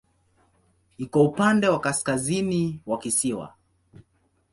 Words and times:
Iko 0.97 1.23
upande 1.23 1.67
wa 1.69 1.79
kaskazini 1.79 2.79
wa 2.85 2.97
kisiwa. 2.97 3.53